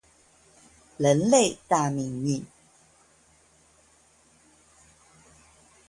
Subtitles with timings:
[0.97, 2.43] 人類大命運